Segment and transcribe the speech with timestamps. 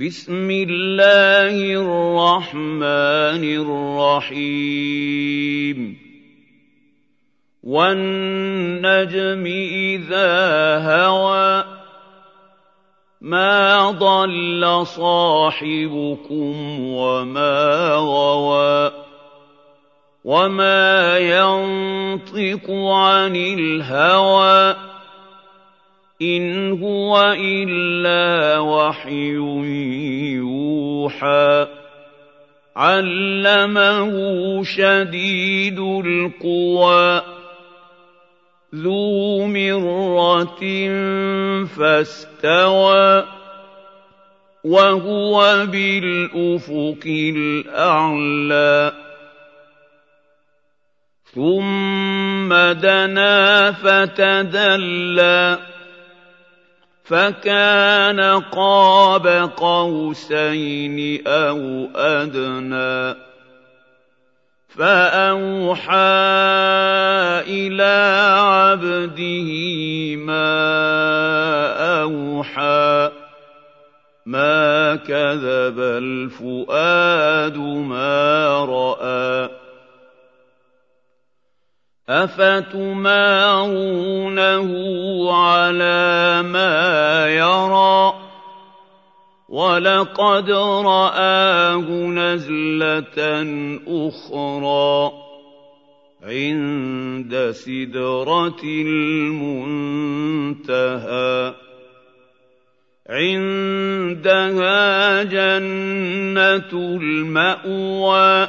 [0.00, 3.44] بسم الله الرحمن
[4.32, 5.96] الرحيم.
[7.62, 10.32] والنجم إذا
[10.78, 11.64] هوى
[13.20, 18.92] ما ضل صاحبكم وما غوى
[20.24, 24.89] وما ينطق عن الهوى.
[26.22, 29.32] ان هو الا وحي
[30.36, 31.66] يوحى
[32.76, 34.12] علمه
[34.64, 37.22] شديد القوى
[38.74, 40.60] ذو مره
[41.64, 43.24] فاستوى
[44.64, 48.92] وهو بالافق الاعلى
[51.34, 55.69] ثم دنا فتدلى
[57.10, 63.20] فكان قاب قوسين أو أدنى.
[64.68, 65.94] فأوحى
[67.48, 69.50] إلى عبده
[70.16, 70.52] ما
[72.02, 73.10] أوحى.
[74.26, 79.59] ما كذب الفؤاد ما رأى.
[82.10, 83.30] أفتمارونه
[85.32, 88.14] على ما يرى
[89.48, 93.18] ولقد رآه نزلة
[93.86, 95.12] أخرى
[96.22, 100.20] عند سدرة المنتهى
[103.10, 104.82] عندها
[105.22, 108.48] جنة المأوى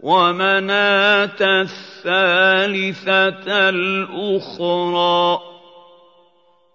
[0.00, 2.08] ومناة الثالثة
[3.68, 5.40] الأخرى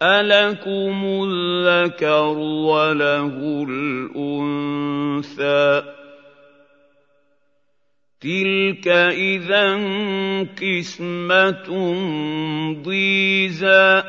[0.01, 5.83] ألكم الذكر وله الأنثى.
[8.21, 9.75] تلك إذا
[10.61, 11.93] قسمة
[12.83, 14.03] ضيزى.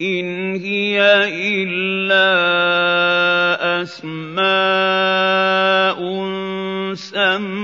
[0.00, 2.30] ان هي الا
[3.82, 4.78] اسماء
[6.94, 7.58] سميتموها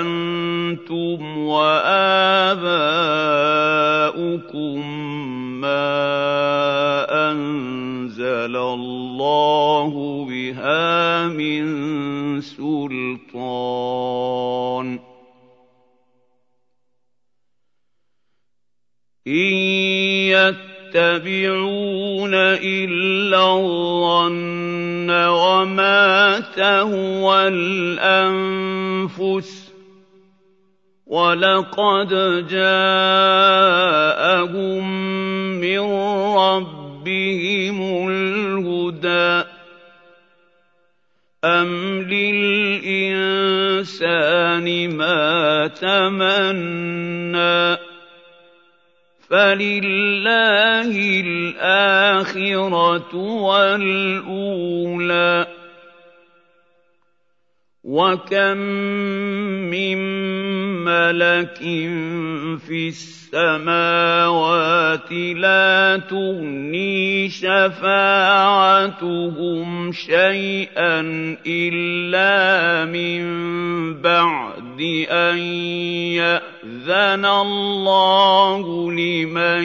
[0.00, 2.78] أنتم وآباؤكم
[5.60, 6.06] ما
[7.30, 11.66] أنزل الله بها من
[12.40, 13.27] سلطان
[19.26, 19.52] إن
[20.94, 29.18] يتبعون إلا الظن وما تهوى الأنفس
[31.06, 32.08] ولقد
[32.48, 33.18] جاءهم
[35.60, 35.80] من
[36.36, 39.48] ربهم الهدى
[41.44, 43.36] أم للإنسان
[44.96, 47.08] ما تمنّى
[49.30, 54.78] فلله الآخرة والأولى
[57.84, 58.58] وكم
[59.70, 59.98] من
[60.84, 61.58] ملك
[62.66, 62.88] في
[63.28, 64.32] السماوات
[65.12, 67.88] لا تغني شفاعتهم
[69.92, 71.00] شيئا
[71.46, 73.22] إلا من
[74.02, 74.57] بعد
[75.10, 75.38] أن
[76.18, 79.64] يأذن الله لمن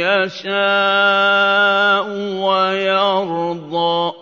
[0.00, 2.06] يشاء
[2.40, 4.12] ويرضى.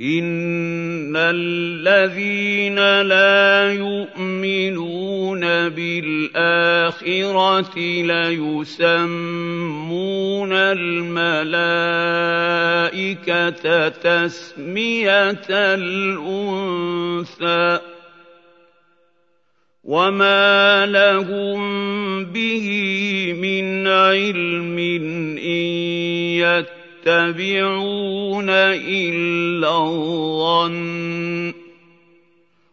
[0.00, 8.92] إن الذين لا يؤمنون بالآخرة ليسمون
[10.52, 11.48] الملائكة
[13.88, 16.54] تسمية الأنثى.
[19.84, 21.60] وما لهم
[22.24, 22.66] به
[23.40, 24.78] من علم
[25.38, 25.64] إن
[27.04, 31.52] يتبعون إلا الظن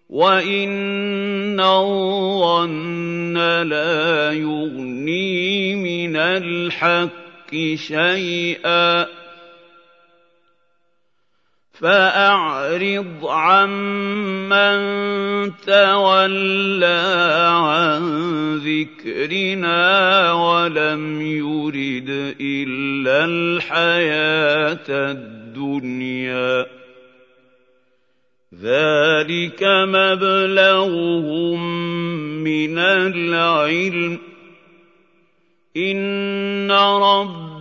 [0.10, 9.21] وإن الظن لا يغني من الحق شيئا
[11.82, 14.82] فأعرض عمن
[15.68, 17.02] تولى
[17.50, 18.02] عن
[18.58, 26.66] ذكرنا ولم يرد إلا الحياة الدنيا.
[28.62, 31.60] ذلك مبلغهم
[32.44, 34.20] من العلم.
[35.78, 36.72] إن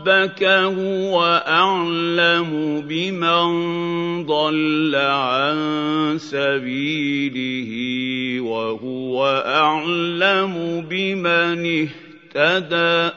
[0.00, 3.50] ربك هو أعلم بمن
[4.26, 7.70] ضل عن سبيله
[8.40, 11.88] وهو أعلم بمن
[12.36, 13.14] اهتدى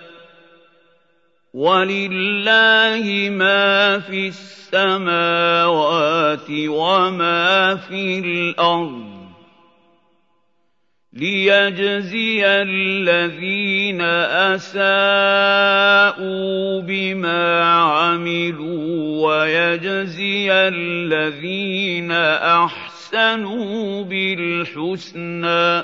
[1.54, 5.70] ولله ما في السماوات
[6.50, 9.13] وما في الأرض
[11.14, 14.02] ليجزي الذين
[14.58, 15.22] اساءوا
[16.82, 25.84] بما عملوا ويجزي الذين احسنوا بالحسنى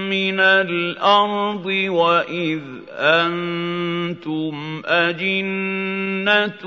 [0.09, 6.63] مِّنَ الْأَرْضِ وَإِذْ أَنتُمْ أَجِنَّةٌ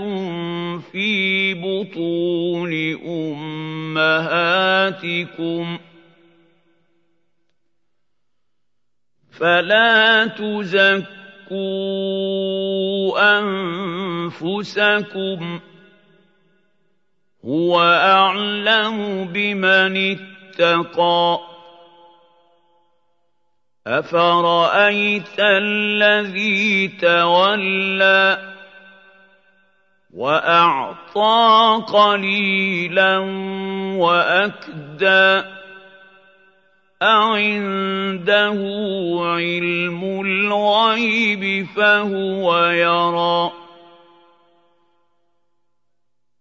[0.93, 2.73] فِي بُطُونِ
[3.07, 4.17] أُمَّهَاتِكُمْ
[5.77, 5.81] ۖ
[9.41, 11.57] فلا تزكوا
[14.29, 15.61] انفسكم
[17.47, 21.39] هو اعلم بمن اتقى.
[23.87, 28.39] افرايت الذي تولى
[30.15, 33.19] واعطى قليلا
[33.99, 35.43] واكدى؟
[37.03, 38.59] أعنده
[39.21, 43.66] علم الغيب فهو يرى.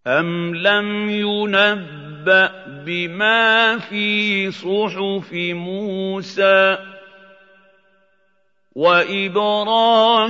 [0.07, 2.51] أم لم ينبأ
[2.85, 6.77] بما في صحف موسى
[8.75, 10.21] وإبراهيم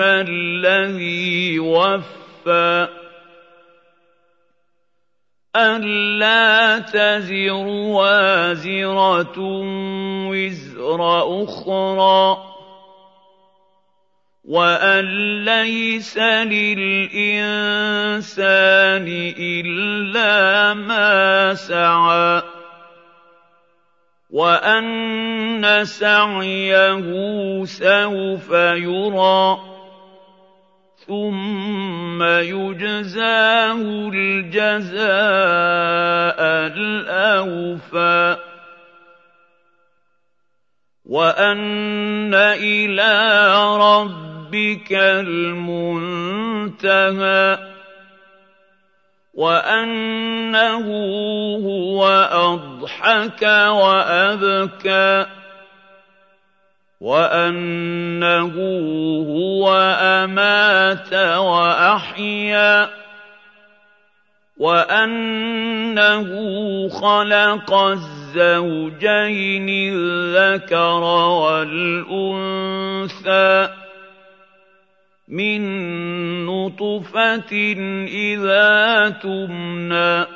[0.00, 2.88] الذي وفى
[5.56, 9.38] أَلَّا تَزِرُ وَازِرَةٌ
[10.30, 11.00] وِزْرَ
[11.42, 12.43] أُخْرَىٰ
[14.44, 15.04] وَأَن
[15.44, 17.06] لَّيْسَ لِلْإِنسَانِ
[19.40, 22.42] إِلَّا مَا سَعَىٰ
[24.30, 27.06] وَأَنَّ سَعْيَهُ
[27.64, 28.50] سَوْفَ
[28.84, 29.74] يُرَىٰ
[31.06, 33.80] ثم يجزاه
[34.12, 35.04] الجزاء
[36.76, 38.36] الاوفى
[41.04, 43.12] وان إلى
[44.54, 46.38] ربك المنتهى
[49.34, 50.86] وأنه
[51.66, 55.26] هو أضحك وأبكى
[57.00, 58.54] وَأَنَّهُ
[59.28, 62.90] هُوَ أَمَاتَ وَأَحْيَا
[64.56, 66.28] وَأَنَّهُ
[66.88, 71.02] خَلَقَ الزَّوْجَيْنِ الذَّكَرَ
[71.44, 72.44] وَالْأُنثَىٰ
[75.34, 75.60] مِن
[76.46, 77.52] نُّطْفَةٍ
[78.06, 80.26] إِذَا تُمْنَىٰ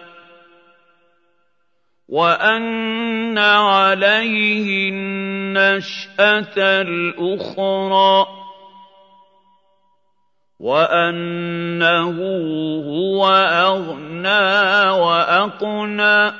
[2.08, 8.26] وَأَنَّ عَلَيْهِ النَّشْأَةَ الْأُخْرَىٰ
[10.60, 12.16] وَأَنَّهُ
[12.90, 13.22] هُوَ
[13.70, 16.32] أَغْنَىٰ وَأَقْنَىٰ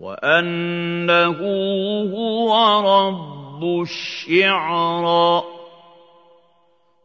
[0.00, 1.38] وَأَنَّهُ
[2.14, 2.50] هُوَ
[2.90, 5.57] رَبُّ الشِّعْرَىٰ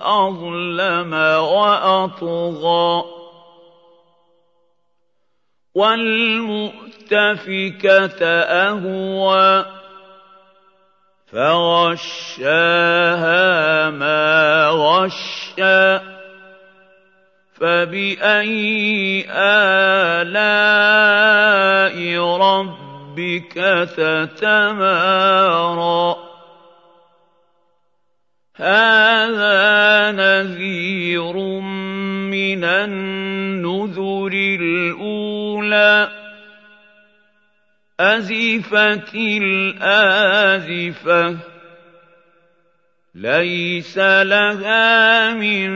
[0.00, 3.04] أَظْلَمَ وَأَطْغَىٰ.
[5.74, 9.64] وَالْمُؤْتَفِكَةَ أَهْوَىٰ.
[11.32, 16.00] فَغَشَّاهَا مَا غَشَّىٰ.
[17.60, 21.96] فَبِأَيِّ آلَاءِ
[22.36, 26.19] رَبِّكَ تَتَمَارَىٰ؟
[28.60, 31.60] هَٰذَا نَذِيرٌ
[32.30, 36.08] مِّنَ النُّذُرِ الْأُولَىٰ.
[38.00, 41.36] أَزِفَتِ الْآزِفَةُ
[43.14, 45.70] لَيْسَ لَهَا مِن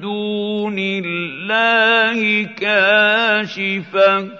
[0.00, 4.39] دُونِ اللَّهِ كَاشِفَةٌ.